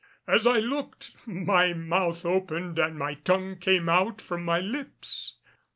[0.25, 5.35] As I looked, my mouth opened and my tongue came out from my lips.